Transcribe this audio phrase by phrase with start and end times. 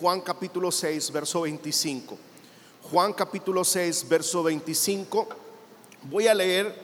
[0.00, 2.18] Juan capítulo 6, verso 25.
[2.90, 5.28] Juan capítulo 6, verso 25.
[6.10, 6.74] Voy a leer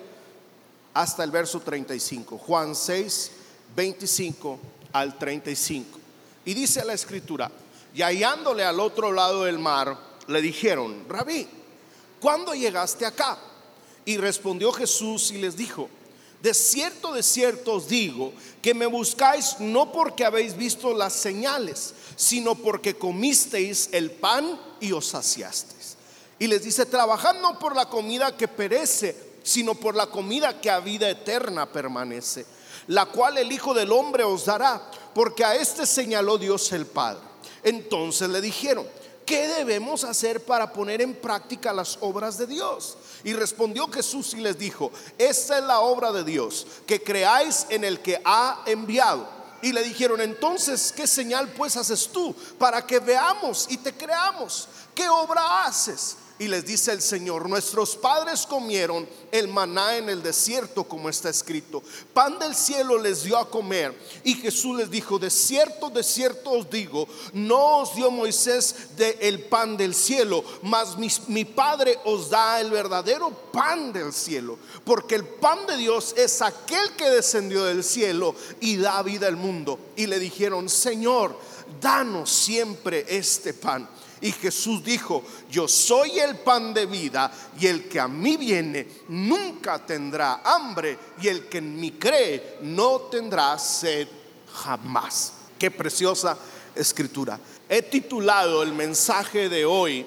[0.95, 2.38] hasta el verso 35.
[2.38, 3.33] Juan 6,
[3.74, 4.59] 25
[4.92, 5.98] al 35.
[6.45, 7.50] Y dice la escritura,
[7.95, 11.48] y hallándole al otro lado del mar, le dijeron, rabí,
[12.20, 13.38] ¿cuándo llegaste acá?
[14.05, 15.88] Y respondió Jesús y les dijo,
[16.43, 21.95] de cierto, de cierto os digo que me buscáis no porque habéis visto las señales,
[22.17, 25.97] sino porque comisteis el pan y os saciasteis.
[26.39, 30.70] Y les dice, trabajad no por la comida que perece, sino por la comida que
[30.70, 32.47] a vida eterna permanece,
[32.86, 37.23] la cual el Hijo del Hombre os dará, porque a este señaló Dios el Padre.
[37.62, 38.86] Entonces le dijeron,
[39.31, 42.98] ¿qué debemos hacer para poner en práctica las obras de Dios?
[43.23, 47.84] Y respondió Jesús y les dijo, esta es la obra de Dios, que creáis en
[47.84, 49.28] el que ha enviado.
[49.62, 54.67] Y le dijeron, entonces, ¿qué señal pues haces tú para que veamos y te creamos?
[54.97, 56.17] ¿Qué obra haces?
[56.41, 61.28] Y les dice el Señor, nuestros padres comieron el maná en el desierto, como está
[61.28, 61.83] escrito.
[62.14, 63.94] Pan del cielo les dio a comer.
[64.24, 69.18] Y Jesús les dijo, de cierto, de cierto os digo, no os dio Moisés de
[69.20, 74.56] el pan del cielo, mas mi, mi Padre os da el verdadero pan del cielo.
[74.83, 79.36] Porque el pan de Dios es aquel que descendió del cielo y da vida al
[79.36, 79.78] mundo.
[79.94, 81.38] Y le dijeron, Señor,
[81.83, 83.86] danos siempre este pan.
[84.23, 88.86] Y Jesús dijo, yo soy el pan de vida y el que a mí viene
[89.08, 94.07] nunca tendrá hambre y el que en mí cree no tendrá sed
[94.53, 95.33] jamás.
[95.59, 96.36] Qué preciosa
[96.75, 97.41] escritura.
[97.69, 100.05] He titulado el mensaje de hoy,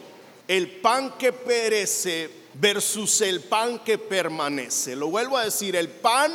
[0.47, 4.95] el pan que perece versus el pan que permanece.
[4.95, 6.31] Lo vuelvo a decir, el pan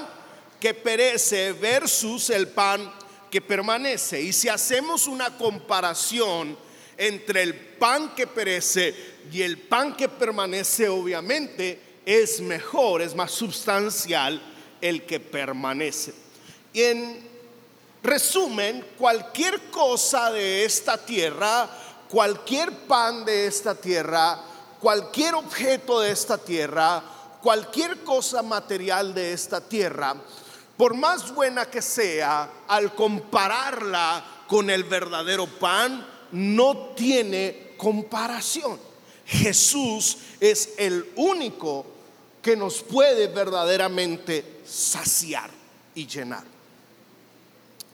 [0.58, 2.92] que perece versus el pan
[3.30, 4.20] que permanece.
[4.20, 6.56] Y si hacemos una comparación,
[6.98, 8.94] entre el pan que perece
[9.32, 14.42] y el pan que permanece, obviamente, es mejor, es más sustancial
[14.80, 16.12] el que permanece.
[16.72, 17.28] Y en
[18.02, 21.68] resumen, cualquier cosa de esta tierra,
[22.08, 24.42] cualquier pan de esta tierra,
[24.80, 27.02] cualquier objeto de esta tierra,
[27.42, 30.16] cualquier cosa material de esta tierra,
[30.76, 38.78] por más buena que sea, al compararla con el verdadero pan, no tiene comparación.
[39.26, 41.84] Jesús es el único
[42.40, 45.50] que nos puede verdaderamente saciar
[45.94, 46.44] y llenar.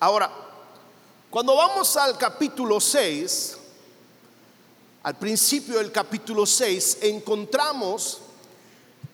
[0.00, 0.30] Ahora,
[1.30, 3.58] cuando vamos al capítulo 6,
[5.02, 8.20] al principio del capítulo 6, encontramos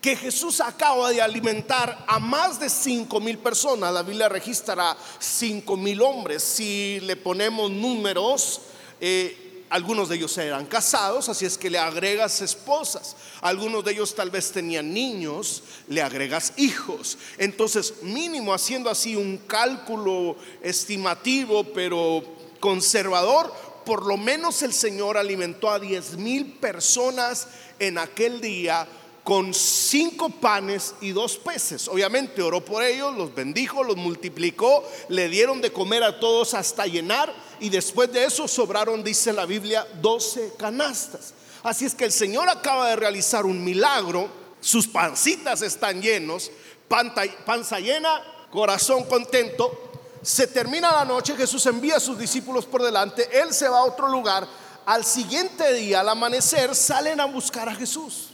[0.01, 3.93] que Jesús acaba de alimentar a más de cinco mil personas.
[3.93, 6.43] La Biblia registra cinco mil hombres.
[6.43, 8.61] Si le ponemos números,
[9.01, 13.15] eh, algunos de ellos eran casados, así es que le agregas esposas.
[13.39, 17.17] Algunos de ellos tal vez tenían niños, le agregas hijos.
[17.37, 22.21] Entonces, mínimo haciendo así un cálculo estimativo, pero
[22.59, 23.53] conservador,
[23.85, 27.47] por lo menos el Señor alimentó a diez mil personas
[27.79, 28.87] en aquel día
[29.23, 31.87] con cinco panes y dos peces.
[31.87, 36.87] Obviamente oró por ellos, los bendijo, los multiplicó, le dieron de comer a todos hasta
[36.87, 41.35] llenar y después de eso sobraron, dice la Biblia, doce canastas.
[41.63, 44.29] Así es que el Señor acaba de realizar un milagro,
[44.59, 46.51] sus pancitas están llenos,
[46.87, 49.89] panza llena, corazón contento.
[50.23, 53.85] Se termina la noche, Jesús envía a sus discípulos por delante, Él se va a
[53.85, 54.47] otro lugar.
[54.85, 58.30] Al siguiente día, al amanecer, salen a buscar a Jesús.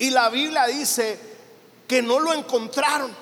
[0.00, 1.20] Y la Biblia dice
[1.86, 3.14] que no lo encontraron.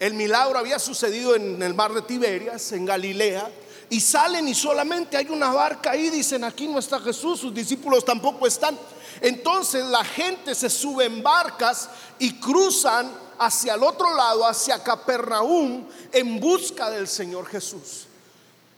[0.00, 3.48] El milagro había sucedido en el mar de Tiberias, en Galilea,
[3.90, 8.04] y salen y solamente hay una barca ahí, dicen, aquí no está Jesús, sus discípulos
[8.04, 8.76] tampoco están.
[9.20, 11.88] Entonces la gente se sube en barcas
[12.18, 18.08] y cruzan hacia el otro lado, hacia Capernaum, en busca del Señor Jesús.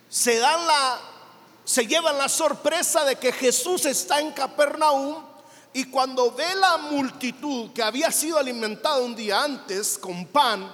[0.07, 0.99] Se dan la,
[1.65, 5.26] se llevan la sorpresa de que Jesús está en Capernaum
[5.77, 10.73] y cuando ve la multitud que había sido alimentada un día antes con pan,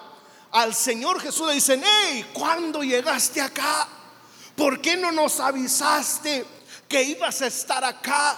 [0.51, 3.88] al Señor Jesús le dicen, hey, ¿cuándo llegaste acá?
[4.55, 6.45] ¿Por qué no nos avisaste
[6.88, 8.38] que ibas a estar acá.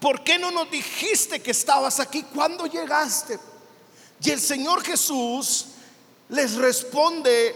[0.00, 2.24] ¿Por qué no nos dijiste que estabas aquí?
[2.34, 3.38] cuando llegaste?
[4.22, 5.66] Y el Señor Jesús
[6.30, 7.54] les responde,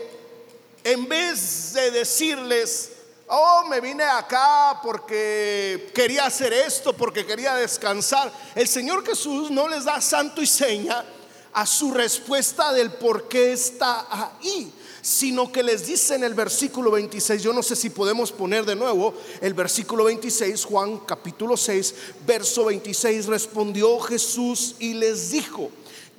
[0.84, 2.92] en vez de decirles,
[3.28, 9.68] oh, me vine acá porque quería hacer esto, porque quería descansar, el Señor Jesús no
[9.68, 11.04] les da santo y seña
[11.52, 14.72] a su respuesta del por qué está ahí
[15.06, 18.74] sino que les dice en el versículo 26, yo no sé si podemos poner de
[18.74, 21.94] nuevo el versículo 26, Juan capítulo 6,
[22.26, 25.70] verso 26, respondió Jesús y les dijo,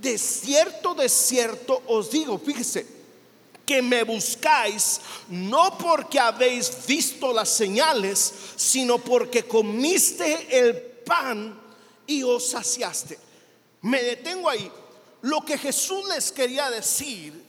[0.01, 2.96] de cierto, de cierto os digo, fíjese,
[3.67, 10.73] que me buscáis no porque habéis visto las señales, sino porque comiste el
[11.05, 11.59] pan
[12.07, 13.19] y os saciaste.
[13.81, 14.71] Me detengo ahí.
[15.21, 17.43] Lo que Jesús les quería decir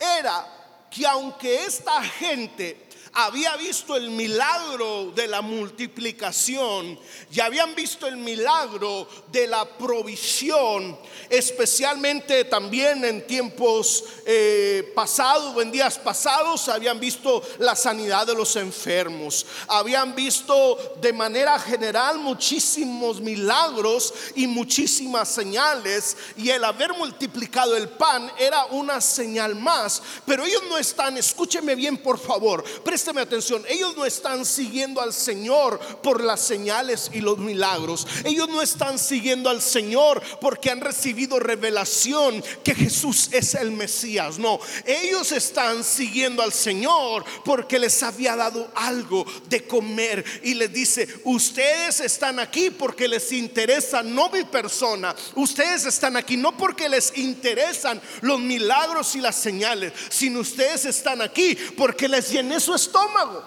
[0.00, 6.98] era que aunque esta gente había visto el milagro de la multiplicación
[7.30, 10.98] y habían visto el milagro de la provisión,
[11.28, 18.56] especialmente también en tiempos eh, pasados en días pasados, habían visto la sanidad de los
[18.56, 27.76] enfermos, habían visto de manera general muchísimos milagros y muchísimas señales y el haber multiplicado
[27.76, 32.64] el pan era una señal más, pero ellos no están, escúcheme bien por favor,
[33.02, 38.06] présteme atención, ellos no están siguiendo al Señor por las señales y los milagros.
[38.22, 44.38] Ellos no están siguiendo al Señor porque han recibido revelación que Jesús es el Mesías.
[44.38, 50.72] No, ellos están siguiendo al Señor porque les había dado algo de comer y les
[50.72, 55.12] dice, ustedes están aquí porque les interesa no mi persona.
[55.34, 61.20] Ustedes están aquí no porque les interesan los milagros y las señales, sino ustedes están
[61.20, 63.42] aquí porque les llené su estómago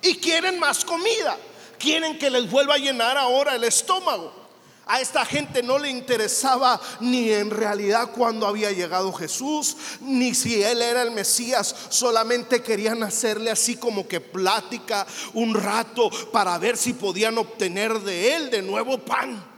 [0.00, 1.36] y quieren más comida.
[1.78, 4.32] Quieren que les vuelva a llenar ahora el estómago.
[4.88, 10.62] A esta gente no le interesaba ni en realidad cuando había llegado Jesús, ni si
[10.62, 11.74] él era el Mesías.
[11.88, 15.04] Solamente querían hacerle así como que plática
[15.34, 19.55] un rato para ver si podían obtener de él de nuevo pan.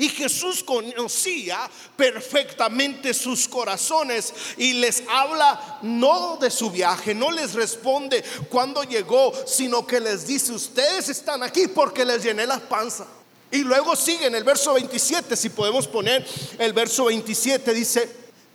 [0.00, 7.54] Y Jesús conocía perfectamente sus corazones y les habla no de su viaje, no les
[7.54, 13.08] responde cuando llegó, sino que les dice, ustedes están aquí porque les llené la panza.
[13.50, 16.24] Y luego sigue en el verso 27, si podemos poner
[16.58, 18.08] el verso 27, dice,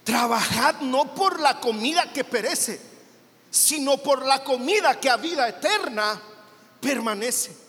[0.06, 2.80] trabajad no por la comida que perece,
[3.51, 6.22] sino por la comida que a vida eterna
[6.80, 7.62] permanece.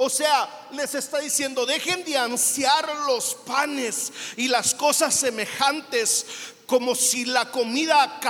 [0.00, 6.24] O sea, les está diciendo, dejen de ansiar los panes y las cosas semejantes
[6.68, 8.20] como si la comida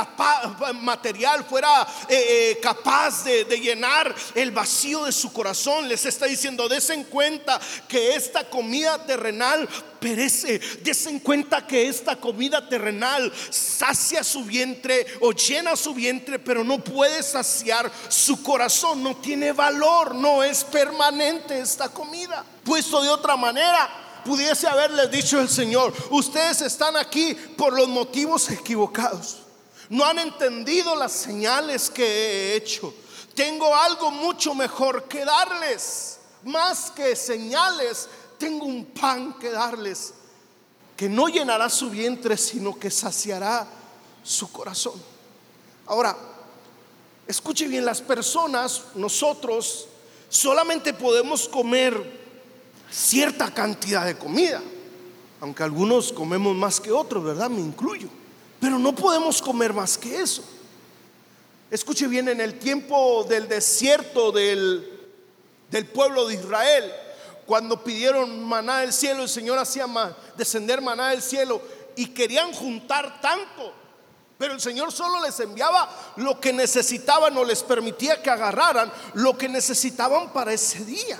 [0.74, 5.88] material fuera eh, eh, capaz de, llenar el vacío de su corazón.
[5.88, 9.68] Les está diciendo, desen cuenta que esta comida terrenal
[9.98, 10.60] perece.
[10.84, 16.78] Desen cuenta que esta comida terrenal sacia su vientre o llena su vientre, pero no
[16.78, 19.02] puede saciar su corazón.
[19.02, 22.44] No tiene valor, no es permanente esta comida.
[22.62, 28.50] Puesto de otra manera, pudiese haberles dicho el Señor, ustedes están aquí por los motivos
[28.50, 29.38] equivocados.
[29.88, 32.92] No han entendido las señales que he hecho.
[33.34, 36.18] Tengo algo mucho mejor que darles.
[36.44, 38.06] Más que señales,
[38.38, 40.12] tengo un pan que darles
[40.94, 43.66] que no llenará su vientre, sino que saciará
[44.22, 45.00] su corazón.
[45.86, 46.14] Ahora,
[47.26, 49.86] escuche bien, las personas, nosotros,
[50.28, 52.17] solamente podemos comer
[52.90, 54.62] cierta cantidad de comida,
[55.40, 57.50] aunque algunos comemos más que otros, ¿verdad?
[57.50, 58.08] Me incluyo.
[58.60, 60.42] Pero no podemos comer más que eso.
[61.70, 65.08] Escuche bien, en el tiempo del desierto del,
[65.70, 66.92] del pueblo de Israel,
[67.46, 69.86] cuando pidieron maná del cielo, el Señor hacía
[70.36, 71.60] descender maná del cielo
[71.96, 73.72] y querían juntar tanto.
[74.38, 79.36] Pero el Señor solo les enviaba lo que necesitaban o les permitía que agarraran lo
[79.36, 81.18] que necesitaban para ese día.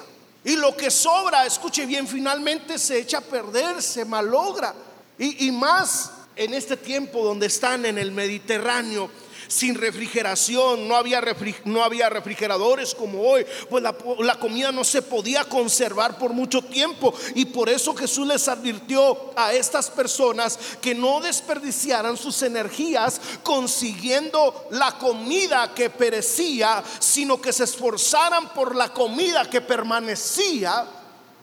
[0.49, 4.75] Y lo que sobra, escuche bien, finalmente se echa a perder, se malogra.
[5.19, 9.11] Y, y más en este tiempo donde están en el Mediterráneo
[9.49, 11.23] sin refrigeración, no había,
[11.65, 16.63] no había refrigeradores como hoy, pues la, la, comida no se podía conservar por mucho
[16.63, 17.13] tiempo.
[17.35, 24.69] Y por eso Jesús les advirtió a estas personas que no desperdiciaran sus energías consiguiendo
[24.71, 30.87] la comida que perecía, sino que se esforzaran por la comida que permanecía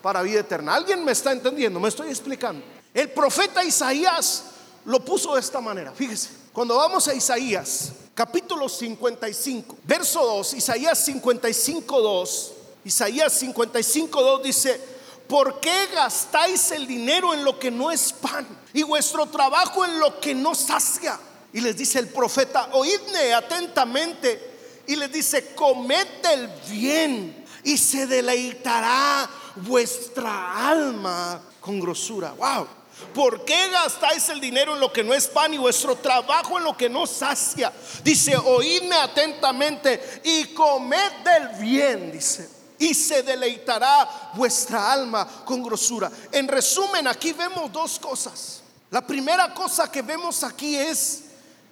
[0.02, 0.76] para vida eterna.
[0.76, 1.80] ¿Alguien me está entendiendo?
[1.80, 2.64] Me estoy explicando.
[2.94, 4.46] El profeta Isaías
[4.86, 6.45] lo puso de esta manera, fíjese.
[6.56, 12.54] Cuando vamos a Isaías, capítulo 55, verso 2, Isaías 55, 2,
[12.86, 14.82] Isaías 55, 2 dice,
[15.28, 20.00] ¿por qué gastáis el dinero en lo que no es pan y vuestro trabajo en
[20.00, 21.20] lo que no sacia?
[21.52, 24.54] Y les dice el profeta, oídme atentamente.
[24.88, 32.32] Y les dice, comete el bien y se deleitará vuestra alma con grosura.
[32.32, 32.85] Wow.
[33.14, 36.64] ¿Por qué gastáis el dinero en lo que no es pan y vuestro trabajo en
[36.64, 37.72] lo que no sacia?
[38.04, 42.50] Dice, oídme atentamente y comed del bien, dice.
[42.80, 46.12] Y se deleitará vuestra alma con grosura.
[46.32, 48.62] En resumen, aquí vemos dos cosas.
[48.92, 51.24] La primera cosa que vemos aquí es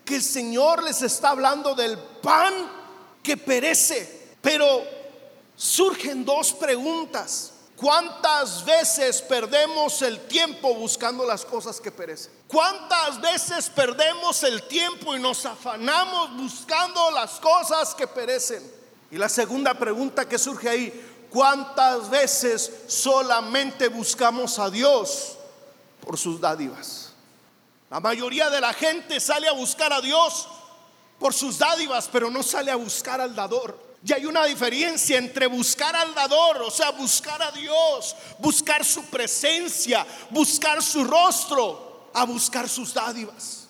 [0.03, 2.53] que el Señor les está hablando del pan
[3.21, 4.35] que perece.
[4.41, 4.83] Pero
[5.55, 7.52] surgen dos preguntas.
[7.83, 12.31] ¿Cuántas veces perdemos el tiempo buscando las cosas que perecen?
[12.47, 18.63] ¿Cuántas veces perdemos el tiempo y nos afanamos buscando las cosas que perecen?
[19.11, 25.35] Y la segunda pregunta que surge ahí, ¿cuántas veces solamente buscamos a Dios
[25.99, 27.11] por sus dádivas?
[27.89, 30.47] La mayoría de la gente sale a buscar a Dios
[31.19, 33.77] por sus dádivas, pero no sale a buscar al dador.
[34.05, 39.05] Y hay una diferencia entre buscar al dador, o sea, buscar a Dios, buscar su
[39.05, 43.62] presencia, buscar su rostro, a buscar sus dádivas.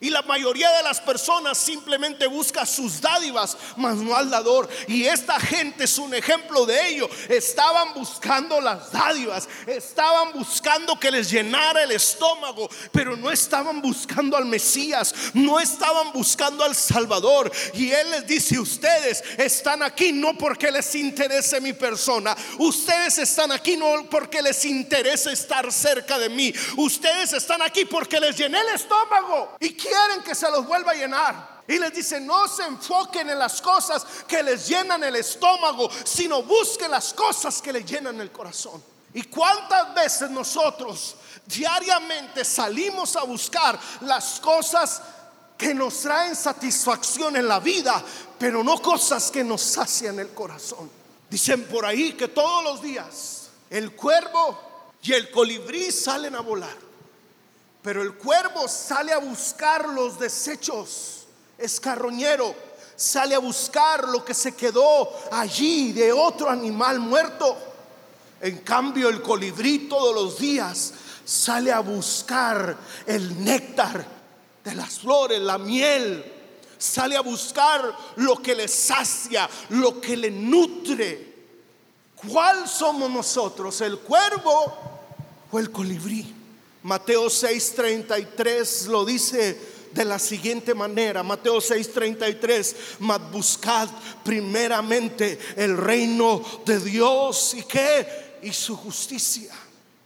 [0.00, 4.68] Y la mayoría de las personas simplemente busca sus dádivas, mas no al dador.
[4.88, 7.08] Y esta gente es un ejemplo de ello.
[7.28, 14.36] Estaban buscando las dádivas, estaban buscando que les llenara el estómago, pero no estaban buscando
[14.36, 17.50] al Mesías, no estaban buscando al Salvador.
[17.74, 23.52] Y Él les dice, ustedes están aquí no porque les interese mi persona, ustedes están
[23.52, 28.60] aquí no porque les interese estar cerca de mí, ustedes están aquí porque les llené
[28.60, 29.56] el estómago.
[29.60, 31.54] ¿Y quieren que se los vuelva a llenar.
[31.66, 36.42] Y les dice, no se enfoquen en las cosas que les llenan el estómago, sino
[36.42, 38.82] busquen las cosas que les llenan el corazón.
[39.14, 45.00] ¿Y cuántas veces nosotros diariamente salimos a buscar las cosas
[45.56, 48.02] que nos traen satisfacción en la vida,
[48.38, 50.90] pero no cosas que nos sacian el corazón?
[51.30, 54.60] Dicen por ahí que todos los días el cuervo
[55.02, 56.76] y el colibrí salen a volar.
[57.84, 61.26] Pero el cuervo sale a buscar los desechos.
[61.58, 62.54] Es carroñero.
[62.96, 67.54] Sale a buscar lo que se quedó allí de otro animal muerto.
[68.40, 70.94] En cambio, el colibrí todos los días
[71.26, 72.74] sale a buscar
[73.04, 74.02] el néctar
[74.64, 76.24] de las flores, la miel.
[76.78, 81.34] Sale a buscar lo que le sacia, lo que le nutre.
[82.16, 83.78] ¿Cuál somos nosotros?
[83.82, 84.74] ¿El cuervo
[85.50, 86.43] o el colibrí?
[86.84, 89.58] Mateo 6:33 lo dice
[89.90, 93.88] de la siguiente manera, Mateo 6:33, mas buscad
[94.22, 99.54] primeramente el reino de Dios y qué, y su justicia.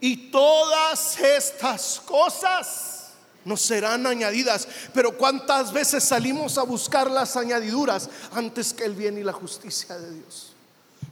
[0.01, 3.09] Y todas estas cosas
[3.45, 4.69] nos serán añadidas.
[4.95, 9.99] Pero ¿cuántas veces salimos a buscar las añadiduras antes que el bien y la justicia
[9.99, 10.53] de Dios?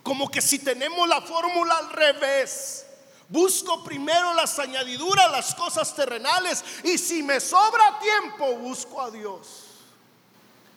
[0.05, 2.86] Como que si tenemos la fórmula al revés.
[3.29, 6.63] Busco primero las añadiduras, las cosas terrenales.
[6.85, 9.65] Y si me sobra tiempo, busco a Dios.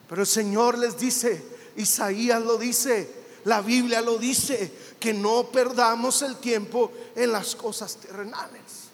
[0.07, 6.23] Pero el Señor les dice, Isaías lo dice, la Biblia lo dice, que no perdamos
[6.23, 8.89] el tiempo en las cosas terrenales.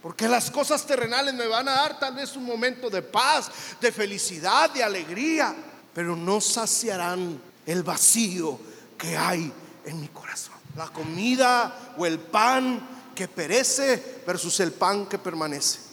[0.00, 3.50] Porque las cosas terrenales me van a dar tal vez un momento de paz,
[3.80, 5.54] de felicidad, de alegría,
[5.92, 8.58] pero no saciarán el vacío
[8.96, 9.52] que hay
[9.84, 15.90] en mi corazón la comida o el pan que perece versus el pan que permanece.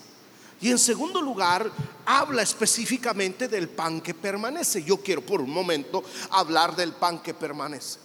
[0.60, 1.70] Y en segundo lugar,
[2.04, 4.82] habla específicamente del pan que permanece.
[4.82, 8.00] Yo quiero por un momento hablar del pan que permanece.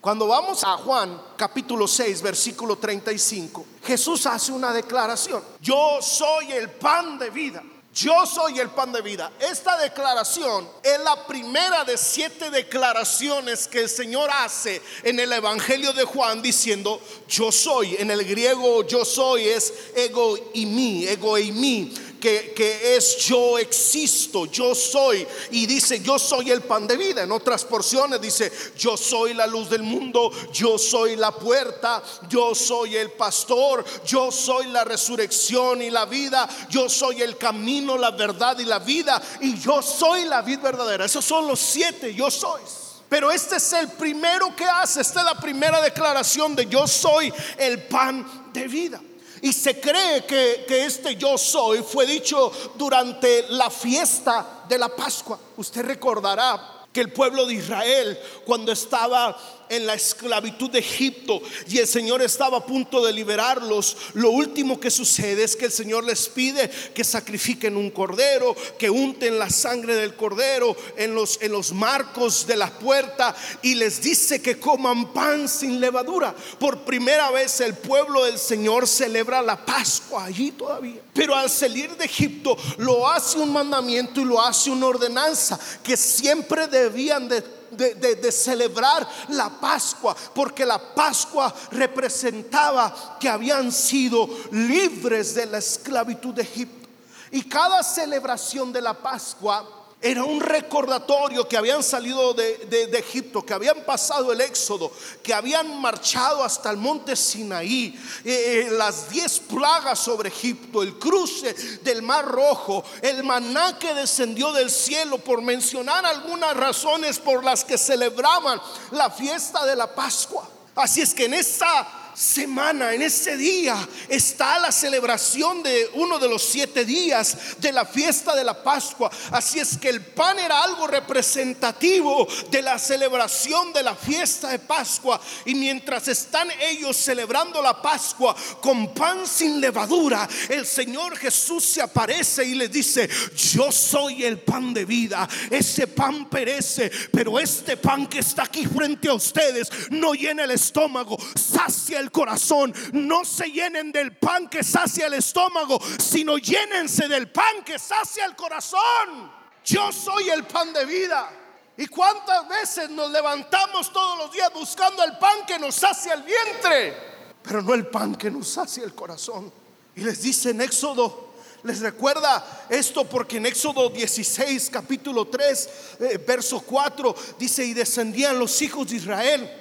[0.00, 5.42] Cuando vamos a Juan capítulo 6, versículo 35, Jesús hace una declaración.
[5.60, 7.62] Yo soy el pan de vida.
[7.92, 9.32] Yo soy el pan de vida.
[9.40, 15.92] Esta declaración es la primera de siete declaraciones que el Señor hace en el Evangelio
[15.92, 17.96] de Juan diciendo, yo soy.
[17.98, 23.58] En el griego yo soy es ego y mí, ego y mí que, es yo
[23.58, 25.26] existo, yo soy.
[25.50, 27.22] Y dice, yo soy el pan de vida.
[27.22, 32.54] En otras porciones dice, yo soy la luz del mundo, yo soy la puerta, yo
[32.54, 38.10] soy el pastor, yo soy la resurrección y la vida, yo soy el camino, la
[38.10, 41.06] verdad y la vida, y yo soy la vida verdadera.
[41.06, 42.60] Esos son los siete, yo soy.
[43.08, 47.32] Pero este es el primero que hace, esta es la primera declaración de yo soy
[47.58, 49.00] el pan de vida.
[49.42, 55.38] Y se cree que, este yo soy fue dicho durante la fiesta de la Pascua.
[55.56, 59.36] Usted recordará que el pueblo de Israel cuando estaba
[59.70, 64.78] en la esclavitud de Egipto y el Señor estaba a punto de liberarlos, lo último
[64.78, 69.48] que sucede es que el Señor les pide que sacrifiquen un cordero, que unten la
[69.48, 74.58] sangre del cordero en los, en los marcos de la puerta y les dice que
[74.58, 76.34] coman pan sin levadura.
[76.58, 81.00] Por primera vez el pueblo del Señor celebra la Pascua allí todavía.
[81.14, 85.96] Pero al salir de Egipto lo hace un mandamiento y lo hace una ordenanza que
[85.96, 95.34] siempre debían de de, celebrar la Pascua, porque la Pascua representaba que habían sido libres
[95.34, 96.88] de la esclavitud de Egipto.
[97.30, 103.52] Y cada celebración de la Pascua era un recordatorio que habían salido de, Egipto, que
[103.52, 104.90] habían pasado el éxodo,
[105.22, 110.98] que habían marchado hasta el monte Sinaí, eh, eh, las diez plagas sobre Egipto, el
[110.98, 111.52] cruce
[111.82, 117.62] del mar rojo, el maná que descendió del cielo, por mencionar algunas razones por las
[117.62, 118.60] que celebraban
[118.92, 120.48] la fiesta de la Pascua.
[120.76, 123.76] Así es que en esta semana, en ese día,
[124.08, 129.10] está la celebración de uno de los siete días de la fiesta de la Pascua.
[129.30, 134.58] Así es que el pan era algo representativo de la celebración de la fiesta de
[134.58, 135.20] Pascua.
[135.44, 141.82] Y mientras están ellos celebrando la Pascua con pan sin levadura, el Señor Jesús se
[141.82, 143.08] aparece y les dice,
[143.54, 145.28] yo soy el pan de vida.
[145.50, 150.50] Ese pan perece, pero este pan que está aquí frente a ustedes no llena el
[150.50, 152.74] estómago, sacia el corazón.
[152.92, 158.24] No se llenen del pan que sacia el estómago, sino llénense del pan que sacia
[158.24, 159.30] el corazón.
[159.64, 161.30] Yo soy el pan de vida.
[161.76, 166.22] ¿Y cuántas veces nos levantamos todos los días buscando el pan que nos sacia el
[166.22, 166.94] vientre,
[167.42, 169.50] pero no el pan que nos sacia el corazón?
[169.94, 171.30] Y les dice en Éxodo,
[171.62, 175.68] les recuerda esto porque en Éxodo 16, capítulo 3,
[176.00, 179.59] eh, verso 4, dice, y descendían los hijos de Israel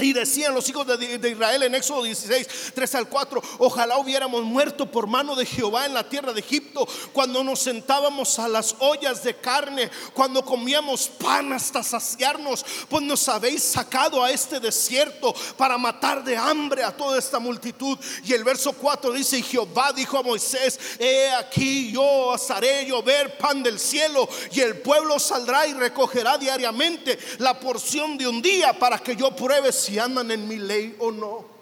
[0.00, 4.90] y decían los hijos de, Israel en Éxodo 16, 3 al 4, ojalá hubiéramos muerto
[4.90, 9.22] por mano de Jehová en la tierra de Egipto, cuando nos sentábamos a las ollas
[9.22, 15.78] de carne, cuando comíamos pan hasta saciarnos, pues nos habéis sacado a este desierto para
[15.78, 17.98] matar de hambre a toda esta multitud.
[18.24, 22.86] Y el verso 4 dice, y Jehová dijo a Moisés, he aquí yo os haré
[22.86, 28.40] llover pan del cielo, y el pueblo saldrá y recogerá diariamente la porción de un
[28.42, 31.60] día para que yo pruebe si andan en mi ley o no.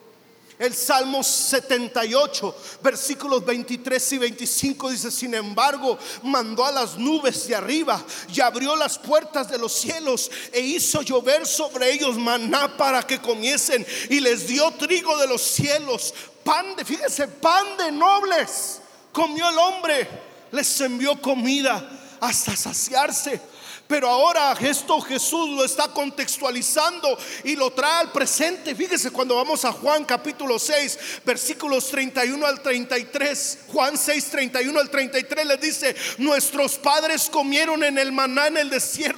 [0.59, 7.55] El Salmo 78, versículos 23 y 25 dice, sin embargo, mandó a las nubes de
[7.55, 13.07] arriba y abrió las puertas de los cielos e hizo llover sobre ellos maná para
[13.07, 16.13] que comiesen y les dio trigo de los cielos,
[16.43, 18.81] pan de, fíjense, pan de nobles.
[19.13, 20.09] Comió el hombre,
[20.51, 21.89] les envió comida
[22.21, 23.41] hasta saciarse.
[23.89, 28.75] Pero ahora esto Jesús lo está contextualizando y lo trae al presente.
[28.75, 33.61] Fíjese cuando vamos a Juan capítulo 6, versículos 31 al 33.
[33.69, 38.69] Juan 6, 31 al 33 le dice, nuestros padres comieron en el maná en el
[38.69, 39.18] desierto,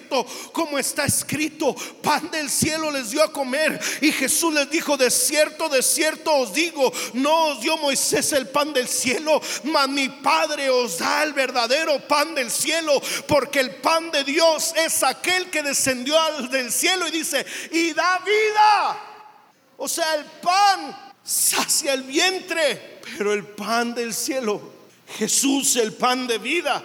[0.53, 3.81] como está escrito, pan del cielo les dio a comer.
[4.01, 8.49] Y Jesús les dijo, de cierto, de cierto os digo, no os dio Moisés el
[8.49, 13.77] pan del cielo, mas mi Padre os da el verdadero pan del cielo, porque el
[13.77, 16.17] pan de Dios es aquel que descendió
[16.51, 19.07] del cielo y dice, y da vida.
[19.79, 24.61] O sea, el pan sacia el vientre, pero el pan del cielo,
[25.19, 26.85] Jesús, el pan de vida,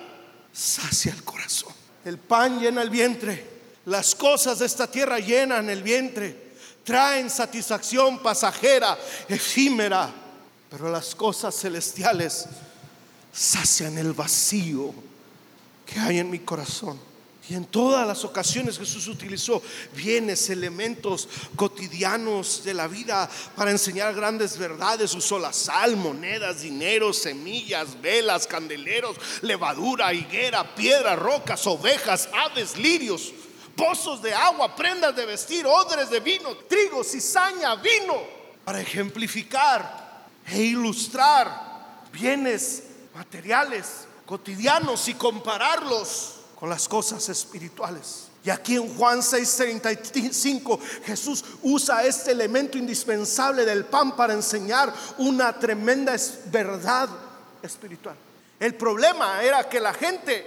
[0.51, 1.74] sacia el corazón.
[2.05, 3.55] El pan llena el vientre.
[3.85, 6.53] Las cosas de esta tierra llenan el vientre.
[6.83, 10.13] Traen satisfacción pasajera, efímera.
[10.69, 12.45] Pero las cosas celestiales
[13.33, 14.93] sacian el vacío
[15.85, 16.99] que hay en mi corazón.
[17.47, 19.61] Y en todas las ocasiones Jesús utilizó
[19.93, 25.13] bienes, elementos cotidianos de la vida para enseñar grandes verdades.
[25.13, 33.31] Usó la sal, monedas, dinero, semillas, velas, candeleros, levadura, higuera, piedra, rocas, ovejas, aves, lirios,
[33.75, 38.23] pozos de agua, prendas de vestir, odres de vino, trigo, cizaña, vino,
[38.63, 48.27] para ejemplificar e ilustrar bienes materiales cotidianos y compararlos con las cosas espirituales.
[48.43, 55.57] Y aquí en Juan 6:35 Jesús usa este elemento indispensable del pan para enseñar una
[55.57, 56.15] tremenda
[56.51, 57.09] verdad
[57.63, 58.15] espiritual.
[58.59, 60.45] El problema era que la gente,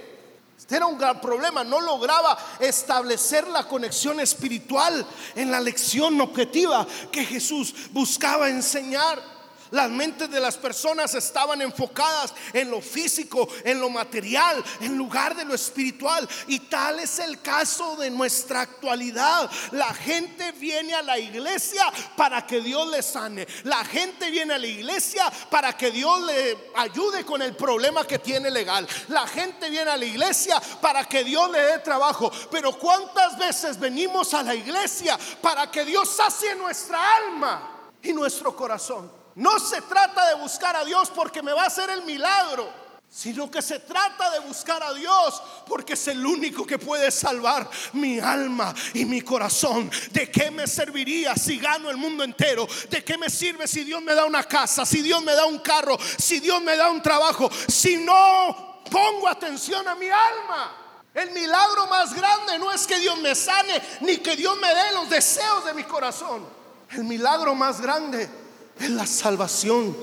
[0.57, 6.87] este era un gran problema, no lograba establecer la conexión espiritual en la lección objetiva
[7.11, 9.38] que Jesús buscaba enseñar.
[9.71, 15.35] Las mentes de las personas estaban enfocadas en lo físico, en lo material, en lugar
[15.35, 16.27] de lo espiritual.
[16.47, 19.49] Y tal es el caso de nuestra actualidad.
[19.71, 21.83] La gente viene a la iglesia
[22.15, 23.47] para que Dios le sane.
[23.63, 28.19] La gente viene a la iglesia para que Dios le ayude con el problema que
[28.19, 28.87] tiene legal.
[29.09, 32.31] La gente viene a la iglesia para que Dios le dé trabajo.
[32.49, 38.55] Pero ¿cuántas veces venimos a la iglesia para que Dios sacie nuestra alma y nuestro
[38.55, 39.18] corazón?
[39.39, 42.69] No se trata de buscar a Dios porque me va a hacer el milagro,
[43.09, 47.69] sino que se trata de buscar a Dios porque es el único que puede salvar
[47.93, 49.89] mi alma y mi corazón.
[50.11, 52.67] ¿De qué me serviría si gano el mundo entero?
[52.89, 55.59] ¿De qué me sirve si Dios me da una casa, si Dios me da un
[55.59, 60.75] carro, si Dios me da un trabajo, si no pongo atención a mi alma?
[61.13, 64.91] El milagro más grande no es que Dios me sane ni que Dios me dé
[64.95, 66.45] los deseos de mi corazón.
[66.91, 68.48] El milagro más grande
[68.79, 69.95] es la salvación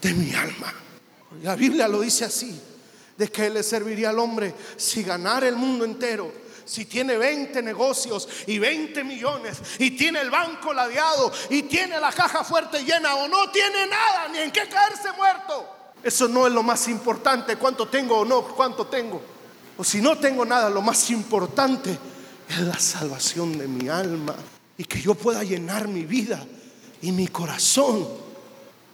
[0.00, 0.72] de mi alma.
[1.42, 2.60] La Biblia lo dice así,
[3.16, 6.42] de que le serviría al hombre si ganara el mundo entero.
[6.64, 12.12] Si tiene 20 negocios y 20 millones y tiene el banco ladeado y tiene la
[12.12, 15.68] caja fuerte llena o no tiene nada ni en qué caerse muerto.
[16.02, 19.20] Eso no es lo más importante, cuánto tengo o no, cuánto tengo.
[19.76, 21.98] O si no tengo nada, lo más importante
[22.48, 24.36] es la salvación de mi alma
[24.78, 26.46] y que yo pueda llenar mi vida
[27.02, 28.08] y mi corazón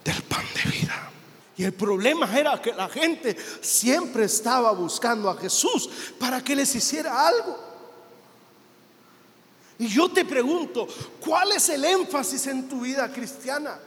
[0.05, 1.11] del pan de vida.
[1.57, 6.75] Y el problema era que la gente siempre estaba buscando a Jesús para que les
[6.75, 7.59] hiciera algo.
[9.79, 10.89] Y yo te pregunto,
[11.21, 13.79] ¿cuál es el énfasis en tu vida cristiana?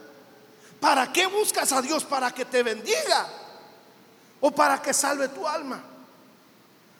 [0.80, 2.04] ¿Para qué buscas a Dios?
[2.04, 3.28] ¿Para que te bendiga?
[4.40, 5.82] ¿O para que salve tu alma?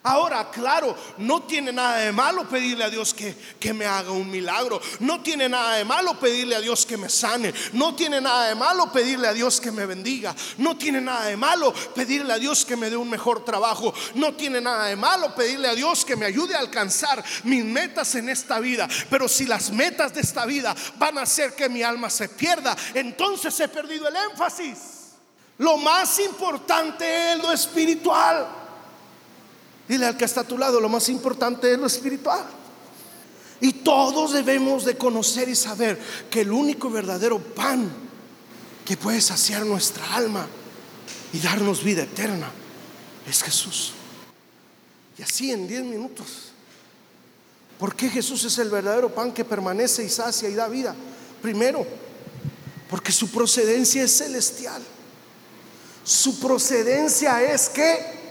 [0.04, 4.28] Ahora, claro, no tiene nada de malo pedirle a Dios que, que, me haga un
[4.28, 4.80] milagro.
[4.98, 7.54] No tiene nada de malo pedirle a Dios que me sane.
[7.72, 10.34] No tiene nada de malo pedirle a Dios que me bendiga.
[10.58, 13.94] No tiene nada de malo pedirle a Dios que me dé un mejor trabajo.
[14.16, 18.16] No tiene nada de malo pedirle a Dios que me ayude a alcanzar mis metas
[18.16, 18.88] en esta vida.
[19.08, 22.76] Pero si las metas de esta vida van a hacer que mi alma se pierda,
[22.92, 24.78] entonces he perdido el énfasis.
[25.58, 28.61] Lo más importante es lo espiritual.
[29.88, 32.44] Dile al que está a tu lado, lo más importante es lo espiritual.
[33.60, 35.98] Y todos debemos de conocer y saber
[36.30, 37.90] que el único verdadero pan
[38.84, 40.46] que puede saciar nuestra alma
[41.32, 42.50] y darnos vida eterna
[43.28, 43.92] es Jesús.
[45.18, 46.52] Y así en 10 minutos.
[47.78, 50.94] ¿Por qué Jesús es el verdadero pan que permanece y sacia y da vida?
[51.40, 51.86] Primero,
[52.88, 54.82] porque su procedencia es celestial.
[56.04, 58.21] Su procedencia es que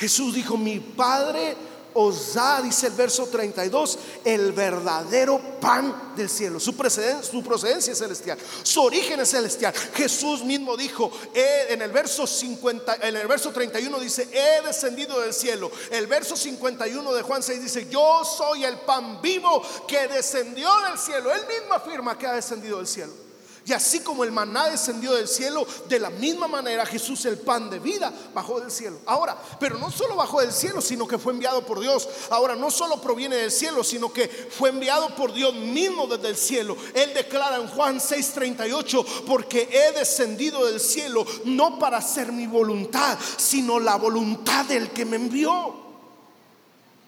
[0.00, 1.54] Jesús dijo, mi Padre
[1.92, 6.58] os da, dice el verso 32, el verdadero pan del cielo.
[6.58, 9.74] Su procedencia, su procedencia es celestial, su origen es celestial.
[9.94, 15.34] Jesús mismo dijo en el verso 50, en el verso 31 dice, he descendido del
[15.34, 15.70] cielo.
[15.90, 20.98] El verso 51 de Juan 6 dice, yo soy el pan vivo que descendió del
[20.98, 21.30] cielo.
[21.32, 23.29] Él mismo afirma que ha descendido del cielo.
[23.66, 27.68] Y así como el maná descendió del cielo, de la misma manera Jesús, el pan
[27.68, 28.98] de vida, bajó del cielo.
[29.04, 32.08] Ahora, pero no solo bajó del cielo, sino que fue enviado por Dios.
[32.30, 36.36] Ahora, no solo proviene del cielo, sino que fue enviado por Dios mismo desde el
[36.36, 36.76] cielo.
[36.94, 43.18] Él declara en Juan 6:38, porque he descendido del cielo no para hacer mi voluntad,
[43.36, 45.74] sino la voluntad del que me envió.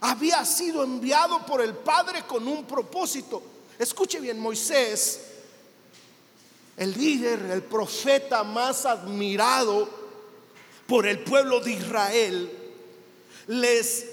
[0.02, 3.42] Había sido enviado por el Padre con un propósito.
[3.78, 5.31] Escuche bien, Moisés
[6.82, 9.88] el líder, el profeta más admirado
[10.86, 12.50] por el pueblo de Israel,
[13.46, 14.06] les,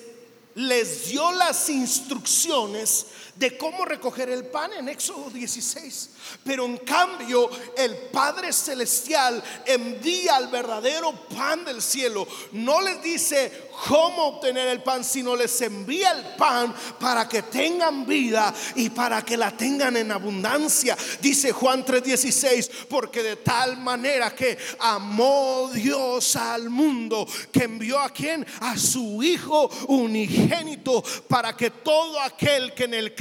[0.55, 3.07] les dio las instrucciones
[3.39, 6.09] de cómo recoger el pan en Éxodo 16.
[6.43, 12.27] Pero en cambio el Padre Celestial envía al verdadero pan del cielo.
[12.51, 18.05] No les dice, cómo obtener el pan, sino les envía el pan para que tengan
[18.05, 20.97] vida y para que la tengan en abundancia.
[21.21, 28.09] Dice Juan 3:16, porque de tal manera que amó Dios al mundo, que envió a
[28.09, 28.45] quien?
[28.61, 33.15] A su Hijo unigénito, para que todo aquel que en él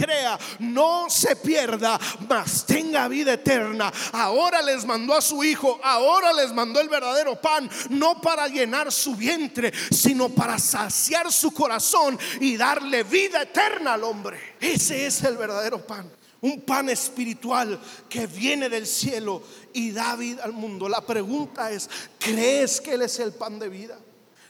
[0.59, 3.92] no se pierda, mas tenga vida eterna.
[4.12, 8.90] Ahora les mandó a su Hijo, ahora les mandó el verdadero pan, no para llenar
[8.90, 14.55] su vientre, sino para para saciar su corazón y darle vida eterna al hombre.
[14.59, 16.11] Ese es el verdadero pan.
[16.40, 19.42] Un pan espiritual que viene del cielo
[19.75, 20.88] y da vida al mundo.
[20.88, 23.99] La pregunta es, ¿crees que Él es el pan de vida?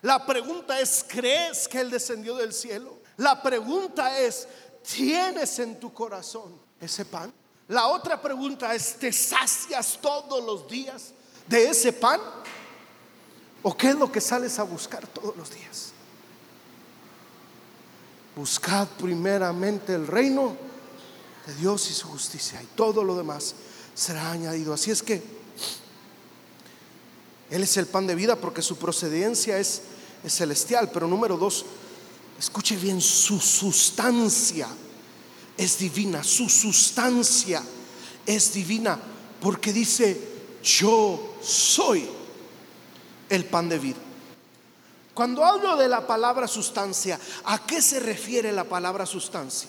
[0.03, 3.01] La pregunta es, ¿crees que Él descendió del cielo?
[3.17, 4.47] La pregunta es,
[4.95, 7.33] ¿tienes en tu corazón ese pan?
[7.69, 11.13] La otra pregunta es, ¿te sacias todos los días
[11.47, 12.21] de ese pan?
[13.63, 15.93] ¿O qué es lo que sales a buscar todos los días?
[18.35, 20.57] Buscad primeramente el reino
[21.47, 23.55] de Dios y su justicia y todo lo demás
[23.95, 24.73] será añadido.
[24.73, 25.23] Así es que
[27.51, 29.83] Él es el pan de vida porque su procedencia es,
[30.25, 30.91] es celestial.
[30.93, 31.67] Pero número dos,
[32.39, 34.69] escuche bien, su sustancia
[35.57, 37.63] es divina, su sustancia
[38.25, 38.99] es divina
[39.41, 40.21] porque dice,
[40.63, 42.09] yo soy
[43.29, 43.99] el pan de vida.
[45.15, 49.69] Cuando hablo de la palabra sustancia, ¿a qué se refiere la palabra sustancia?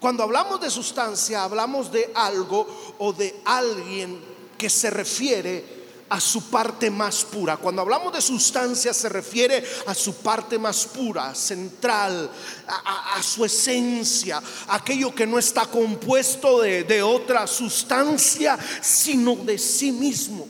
[0.00, 4.20] Cuando hablamos de sustancia, hablamos de algo o de alguien
[4.56, 7.56] que se refiere a su parte más pura.
[7.56, 12.30] Cuando hablamos de sustancia se refiere a su parte más pura, central,
[12.66, 20.48] a, su esencia, aquello que no está compuesto de, otra sustancia, sino de sí mismo.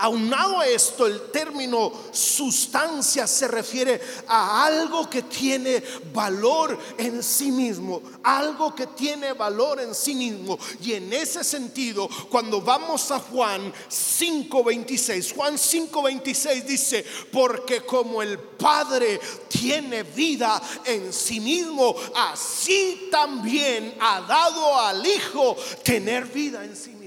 [0.00, 5.82] Aunado a esto, el término sustancia se refiere a algo que tiene
[6.14, 10.56] valor en sí mismo, algo que tiene valor en sí mismo.
[10.80, 18.38] Y en ese sentido, cuando vamos a Juan 5:26, Juan 5:26 dice, porque como el
[18.38, 26.76] Padre tiene vida en sí mismo, así también ha dado al Hijo tener vida en
[26.76, 26.97] sí mismo.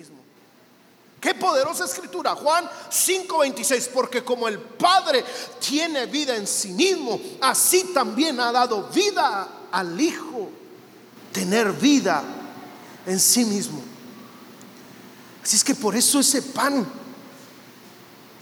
[1.22, 5.24] Qué poderosa escritura, Juan 5:26, porque como el Padre
[5.60, 10.50] tiene vida en sí mismo, así también ha dado vida al Hijo,
[11.32, 12.24] tener vida
[13.06, 13.84] en sí mismo.
[15.44, 16.88] Así es que por eso ese pan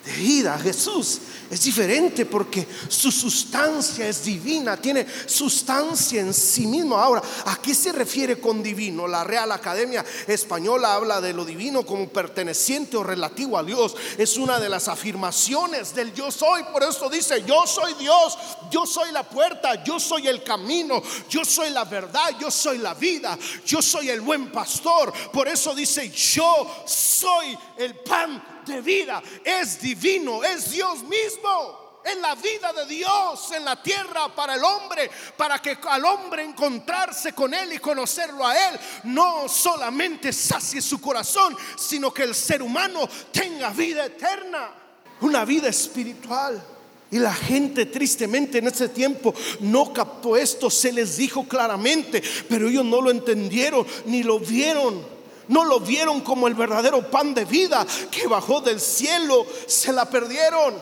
[0.05, 6.95] de vida, Jesús, es diferente porque su sustancia es divina, tiene sustancia en sí mismo.
[6.95, 9.07] Ahora, ¿a qué se refiere con divino?
[9.07, 13.95] La Real Academia Española habla de lo divino como perteneciente o relativo a Dios.
[14.17, 16.63] Es una de las afirmaciones del yo soy.
[16.71, 18.37] Por eso dice, yo soy Dios,
[18.69, 22.93] yo soy la puerta, yo soy el camino, yo soy la verdad, yo soy la
[22.93, 25.11] vida, yo soy el buen pastor.
[25.31, 31.89] Por eso dice, yo soy el pan de vida, es divino, es Dios mismo.
[32.05, 36.43] En la vida de Dios, en la tierra para el hombre, para que al hombre
[36.43, 42.33] encontrarse con Él y conocerlo a Él, no solamente sacie su corazón, sino que el
[42.33, 44.71] ser humano tenga vida eterna,
[45.19, 46.63] una vida espiritual.
[47.11, 52.69] Y la gente tristemente en ese tiempo no captó esto, se les dijo claramente, pero
[52.69, 55.18] ellos no lo entendieron ni lo vieron
[55.49, 60.09] no lo vieron como el verdadero pan de vida que bajó del cielo, se la
[60.09, 60.75] perdieron.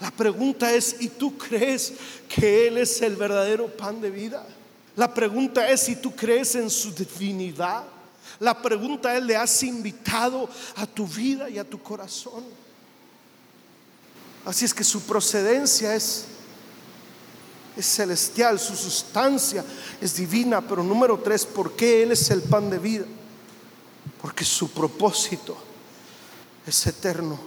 [0.00, 1.92] La pregunta es, ¿y tú crees
[2.28, 4.44] que Él es el verdadero pan de vida?
[4.96, 7.84] La pregunta es si tú crees en su divinidad.
[8.40, 12.44] La pregunta es, ¿le has invitado a tu vida y a tu corazón?
[14.44, 16.24] Así es que su procedencia es,
[17.76, 19.64] es celestial, su sustancia
[20.00, 23.04] es divina, pero número tres, ¿por qué Él es el pan de vida?
[24.20, 25.56] Porque su propósito
[26.66, 27.38] es eterno.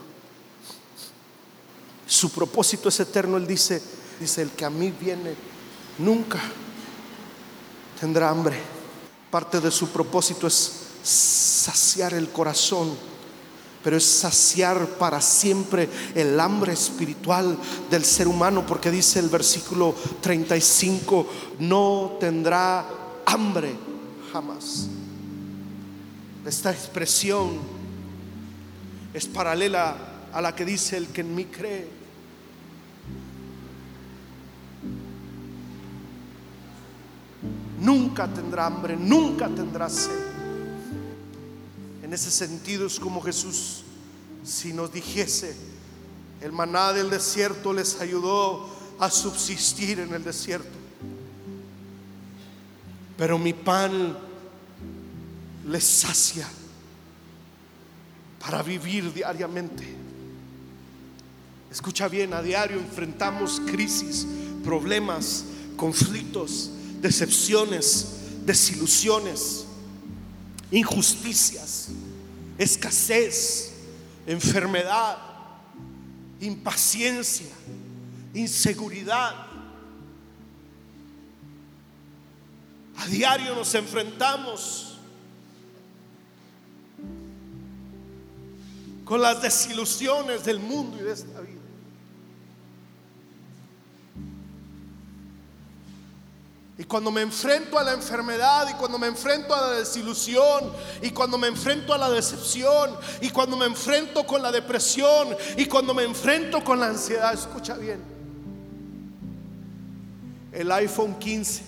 [2.08, 3.38] Su propósito es eterno.
[3.38, 3.82] Él dice,
[4.20, 5.36] dice, el que a mí viene
[6.00, 6.40] nunca
[8.00, 8.58] tendrá hambre.
[9.30, 10.72] Parte de su propósito es
[11.04, 12.96] saciar el corazón,
[13.84, 17.58] pero es saciar para siempre el hambre espiritual
[17.90, 21.28] del ser humano, porque dice el versículo 35,
[21.60, 22.88] no tendrá
[23.26, 23.76] hambre
[24.32, 24.88] jamás.
[26.46, 27.60] Esta expresión
[29.14, 29.96] es paralela
[30.34, 31.88] a la que dice el que en mí cree.
[37.80, 40.12] Nunca tendrá hambre, nunca tendrá sed.
[42.02, 43.84] En ese sentido es como Jesús,
[44.44, 45.56] si nos dijese,
[46.42, 48.68] el maná del desierto les ayudó
[49.00, 50.78] a subsistir en el desierto.
[53.18, 54.18] Pero mi pan
[55.68, 56.48] les sacia
[58.40, 59.86] para vivir diariamente.
[61.72, 64.28] Escucha bien, a diario enfrentamos crisis,
[64.64, 65.46] problemas,
[65.76, 66.70] conflictos,
[67.02, 69.66] decepciones, desilusiones,
[70.72, 71.90] injusticias,
[72.58, 73.74] escasez,
[74.28, 75.18] enfermedad,
[76.42, 77.52] impaciencia,
[78.34, 79.34] inseguridad.
[82.98, 84.93] A diario nos enfrentamos
[89.06, 91.64] con las desilusiones del mundo y de esta vida.
[96.78, 100.72] Y cuando me enfrento a la enfermedad y cuando me enfrento a la desilusión
[101.04, 105.68] y cuando me enfrento a la decepción y cuando me enfrento con la depresión y
[105.68, 108.02] cuando me enfrento con la ansiedad, escucha bien,
[110.52, 111.64] el iPhone 15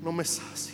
[0.00, 0.73] no me sacia.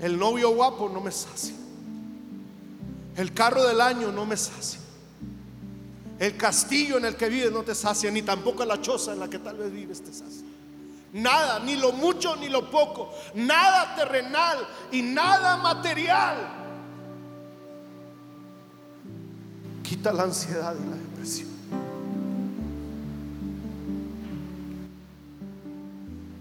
[0.00, 1.54] El novio guapo no me sacia.
[3.16, 4.80] El carro del año no me sacia.
[6.18, 9.28] El castillo en el que vives no te sacia, ni tampoco la choza en la
[9.28, 10.46] que tal vez vives te sacia.
[11.12, 16.36] Nada, ni lo mucho ni lo poco, nada terrenal y nada material.
[19.82, 21.55] Quita la ansiedad y la depresión.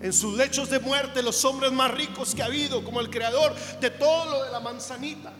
[0.05, 3.55] En sus lechos de muerte, los hombres más ricos que ha habido, como el creador
[3.79, 5.33] de todo lo de la manzanita,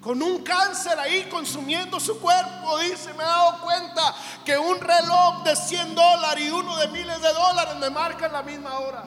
[0.00, 4.14] con un cáncer ahí consumiendo su cuerpo, dice, me he dado cuenta
[4.46, 8.42] que un reloj de 100 dólares y uno de miles de dólares me marcan la
[8.42, 9.04] misma hora.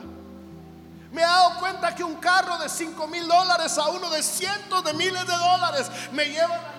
[1.12, 4.84] Me he dado cuenta que un carro de 5 mil dólares a uno de cientos
[4.84, 6.77] de miles de dólares me mismo destino.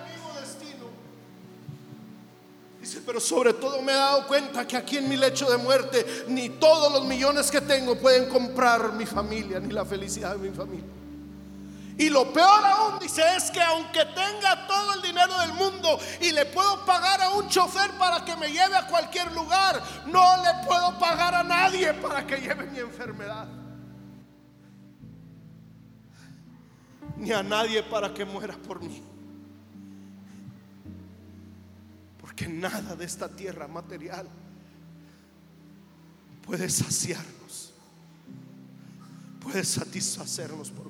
[3.05, 6.49] Pero sobre todo me he dado cuenta que aquí en mi lecho de muerte ni
[6.49, 10.99] todos los millones que tengo pueden comprar mi familia, ni la felicidad de mi familia.
[11.99, 16.31] Y lo peor aún, dice, es que aunque tenga todo el dinero del mundo y
[16.31, 20.65] le puedo pagar a un chofer para que me lleve a cualquier lugar, no le
[20.65, 23.47] puedo pagar a nadie para que lleve mi enfermedad.
[27.17, 29.03] Ni a nadie para que muera por mí.
[32.39, 34.25] Porque nada de esta tierra material
[36.45, 37.73] puede saciarnos,
[39.41, 40.89] puede satisfacernos por